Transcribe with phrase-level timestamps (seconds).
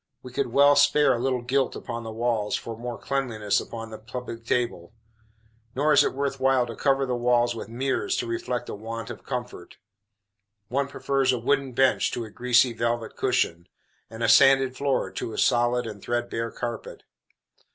[0.23, 3.99] We could well spare a little gilt upon the walls, for more cleanliness upon the
[3.99, 4.93] public table;
[5.75, 9.11] nor is it worth while to cover the walls with mirrors to reflect a want
[9.11, 9.77] of comfort.
[10.69, 13.67] One prefers a wooden bench to a greasy velvet cushion,
[14.09, 17.03] and a sanded floor to a soiled and threadbare carpet.